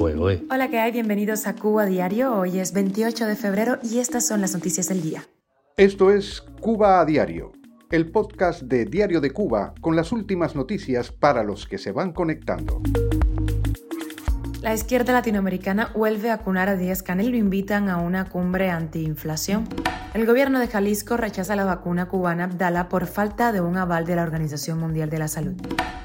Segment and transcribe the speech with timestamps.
[0.00, 0.92] Hola, ¿qué hay?
[0.92, 2.34] Bienvenidos a Cuba Diario.
[2.34, 5.24] Hoy es 28 de febrero y estas son las noticias del día.
[5.76, 7.52] Esto es Cuba a Diario,
[7.90, 12.14] el podcast de Diario de Cuba con las últimas noticias para los que se van
[12.14, 12.80] conectando.
[14.62, 19.66] La izquierda latinoamericana vuelve a cunar a Díaz Canel lo invitan a una cumbre antiinflación.
[20.12, 24.16] El gobierno de Jalisco rechaza la vacuna cubana Abdala por falta de un aval de
[24.16, 25.54] la Organización Mundial de la Salud.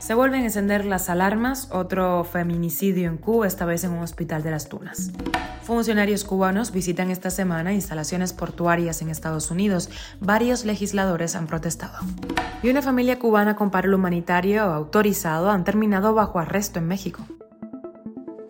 [0.00, 4.42] Se vuelven a encender las alarmas, otro feminicidio en Cuba, esta vez en un hospital
[4.42, 5.12] de las Tunas.
[5.62, 9.88] Funcionarios cubanos visitan esta semana instalaciones portuarias en Estados Unidos.
[10.20, 11.98] Varios legisladores han protestado.
[12.62, 17.24] Y una familia cubana con paro humanitario autorizado han terminado bajo arresto en México.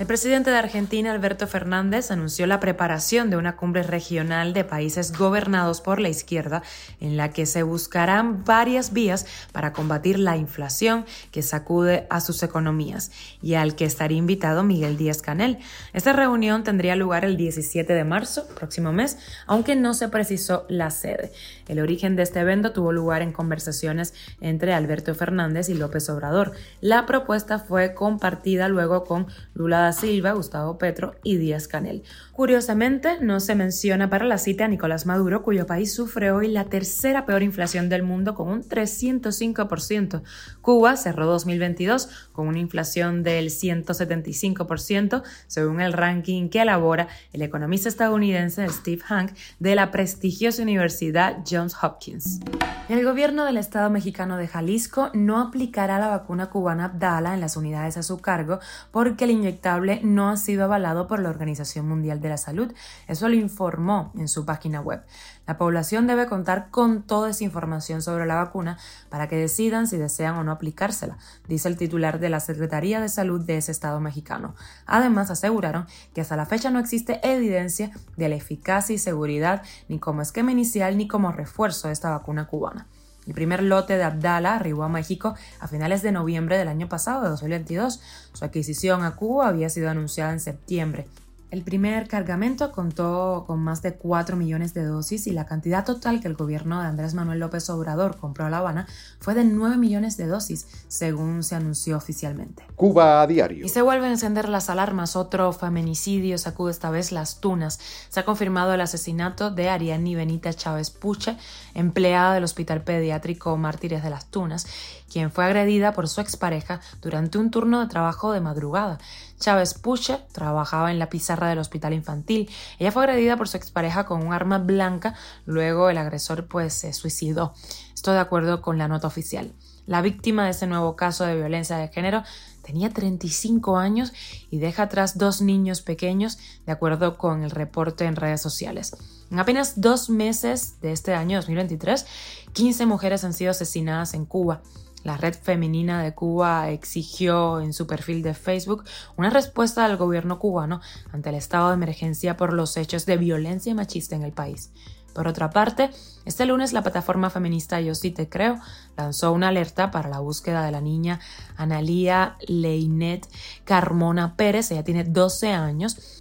[0.00, 5.12] El presidente de Argentina, Alberto Fernández, anunció la preparación de una cumbre regional de países
[5.12, 6.62] gobernados por la izquierda,
[7.00, 12.42] en la que se buscarán varias vías para combatir la inflación que sacude a sus
[12.42, 13.10] economías,
[13.42, 15.58] y al que estaría invitado Miguel Díaz Canel.
[15.92, 20.90] Esta reunión tendría lugar el 17 de marzo, próximo mes, aunque no se precisó la
[20.90, 21.30] sede.
[21.68, 26.52] El origen de este evento tuvo lugar en conversaciones entre Alberto Fernández y López Obrador.
[26.80, 32.02] La propuesta fue compartida luego con Lula Silva, Gustavo Petro y Díaz Canel.
[32.32, 36.64] Curiosamente, no se menciona para la cita a Nicolás Maduro, cuyo país sufre hoy la
[36.64, 40.22] tercera peor inflación del mundo con un 305%.
[40.60, 47.88] Cuba cerró 2022 con una inflación del 175%, según el ranking que elabora el economista
[47.88, 52.40] estadounidense Steve Hank de la prestigiosa Universidad Johns Hopkins.
[52.88, 57.56] El gobierno del Estado mexicano de Jalisco no aplicará la vacuna cubana Abdala en las
[57.56, 58.58] unidades a su cargo
[58.90, 62.72] porque el inyectable no ha sido avalado por la Organización Mundial de la Salud.
[63.08, 65.02] Eso lo informó en su página web.
[65.46, 69.96] La población debe contar con toda esa información sobre la vacuna para que decidan si
[69.96, 74.00] desean o no aplicársela, dice el titular de la Secretaría de Salud de ese estado
[74.00, 74.54] mexicano.
[74.86, 79.98] Además, aseguraron que hasta la fecha no existe evidencia de la eficacia y seguridad ni
[79.98, 82.86] como esquema inicial ni como refuerzo de esta vacuna cubana.
[83.26, 87.22] El primer lote de Abdala arribó a México a finales de noviembre del año pasado,
[87.22, 88.00] de 2022.
[88.32, 91.06] Su adquisición a Cuba había sido anunciada en septiembre.
[91.50, 96.20] El primer cargamento contó con más de 4 millones de dosis y la cantidad total
[96.20, 98.86] que el gobierno de Andrés Manuel López Obrador compró a La Habana
[99.18, 102.64] fue de 9 millones de dosis, según se anunció oficialmente.
[102.76, 103.66] Cuba a diario.
[103.66, 105.16] Y se vuelven a encender las alarmas.
[105.16, 107.80] Otro feminicidio sacude esta vez las tunas.
[108.10, 111.36] Se ha confirmado el asesinato de Ariani Benita Chávez Puche,
[111.74, 114.66] empleada del Hospital Pediátrico Mártires de las Tunas,
[115.10, 118.98] quien fue agredida por su expareja durante un turno de trabajo de madrugada.
[119.40, 122.48] Chávez Puche trabajaba en la pizarra del hospital infantil.
[122.78, 125.14] Ella fue agredida por su expareja con un arma blanca,
[125.46, 127.54] luego el agresor pues se suicidó.
[127.94, 129.52] Esto de acuerdo con la nota oficial.
[129.86, 132.22] La víctima de ese nuevo caso de violencia de género
[132.62, 134.12] tenía 35 años
[134.50, 138.96] y deja atrás dos niños pequeños, de acuerdo con el reporte en redes sociales.
[139.30, 142.06] En apenas dos meses de este año 2023,
[142.52, 144.62] 15 mujeres han sido asesinadas en Cuba.
[145.04, 148.84] La Red Femenina de Cuba exigió en su perfil de Facebook
[149.16, 150.80] una respuesta del gobierno cubano
[151.12, 154.70] ante el estado de emergencia por los hechos de violencia machista en el país.
[155.14, 155.90] Por otra parte,
[156.24, 158.60] este lunes la plataforma feminista Yo sí te creo
[158.96, 161.20] lanzó una alerta para la búsqueda de la niña
[161.56, 163.26] Analía Leinet
[163.64, 164.70] Carmona Pérez.
[164.70, 166.19] Ella tiene 12 años,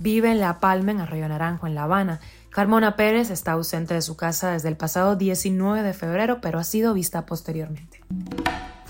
[0.00, 2.20] vive en La Palma, en Arroyo Naranjo, en La Habana.
[2.50, 6.64] Carmona Pérez está ausente de su casa desde el pasado 19 de febrero, pero ha
[6.64, 8.00] sido vista posteriormente.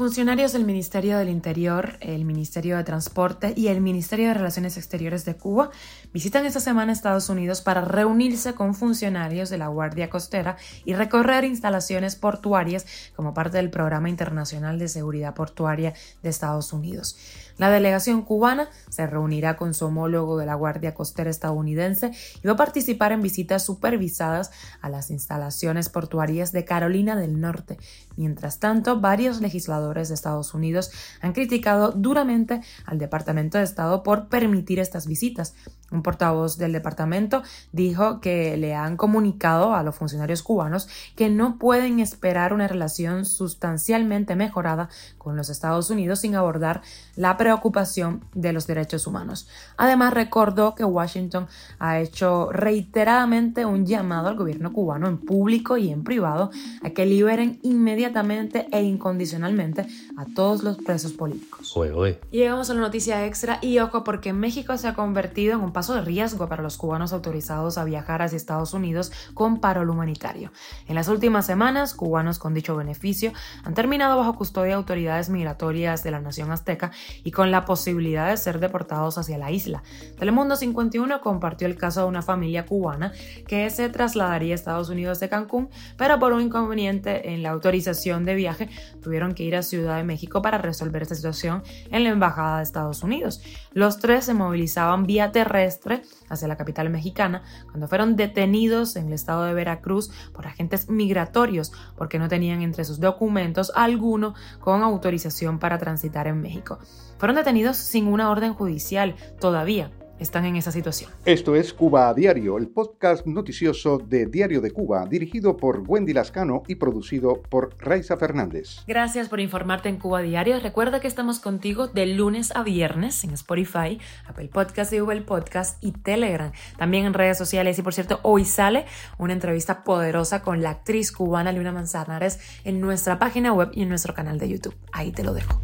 [0.00, 5.26] Funcionarios del Ministerio del Interior, el Ministerio de Transporte y el Ministerio de Relaciones Exteriores
[5.26, 5.72] de Cuba
[6.14, 10.56] visitan esta semana Estados Unidos para reunirse con funcionarios de la Guardia Costera
[10.86, 17.18] y recorrer instalaciones portuarias como parte del Programa Internacional de Seguridad Portuaria de Estados Unidos.
[17.58, 22.10] La delegación cubana se reunirá con su homólogo de la Guardia Costera estadounidense
[22.42, 24.50] y va a participar en visitas supervisadas
[24.80, 27.76] a las instalaciones portuarias de Carolina del Norte.
[28.16, 30.90] Mientras tanto, varios legisladores de Estados Unidos
[31.20, 35.54] han criticado duramente al Departamento de Estado por permitir estas visitas.
[35.90, 37.42] Un portavoz del departamento
[37.72, 43.24] dijo que le han comunicado a los funcionarios cubanos que no pueden esperar una relación
[43.24, 44.88] sustancialmente mejorada
[45.18, 46.82] con los Estados Unidos sin abordar
[47.16, 49.48] la preocupación de los derechos humanos.
[49.76, 51.48] Además, recordó que Washington
[51.78, 56.50] ha hecho reiteradamente un llamado al gobierno cubano en público y en privado
[56.82, 59.86] a que liberen inmediatamente e incondicionalmente inmediatamente
[60.16, 61.76] a todos los presos políticos.
[61.76, 62.20] Oye, oye.
[62.30, 65.94] Llegamos a la noticia extra y ojo porque México se ha convertido en un paso
[65.94, 70.52] de riesgo para los cubanos autorizados a viajar hacia Estados Unidos con parol humanitario.
[70.88, 73.32] En las últimas semanas, cubanos con dicho beneficio
[73.64, 76.90] han terminado bajo custodia de autoridades migratorias de la nación azteca
[77.24, 79.82] y con la posibilidad de ser deportados hacia la isla.
[80.18, 83.12] Telemundo 51 compartió el caso de una familia cubana
[83.46, 88.24] que se trasladaría a Estados Unidos de Cancún, pero por un inconveniente en la autorización
[88.24, 88.68] de viaje
[89.02, 92.62] tuvieron que ir a Ciudad de México para resolver esta situación en la Embajada de
[92.62, 93.42] Estados Unidos.
[93.72, 99.12] Los tres se movilizaban vía terrestre hacia la capital mexicana cuando fueron detenidos en el
[99.12, 105.58] estado de Veracruz por agentes migratorios porque no tenían entre sus documentos alguno con autorización
[105.58, 106.78] para transitar en México.
[107.18, 109.90] Fueron detenidos sin una orden judicial todavía
[110.20, 111.10] están en esa situación.
[111.24, 116.12] Esto es Cuba a Diario, el podcast noticioso de Diario de Cuba, dirigido por Wendy
[116.12, 118.84] Lascano y producido por Raiza Fernández.
[118.86, 120.60] Gracias por informarte en Cuba Diario.
[120.60, 125.82] Recuerda que estamos contigo de lunes a viernes en Spotify, Apple Podcast y Google Podcast
[125.82, 126.52] y Telegram.
[126.76, 127.78] También en redes sociales.
[127.78, 128.84] Y por cierto, hoy sale
[129.18, 133.88] una entrevista poderosa con la actriz cubana Luna Manzanares en nuestra página web y en
[133.88, 134.76] nuestro canal de YouTube.
[134.92, 135.60] Ahí te lo dejo.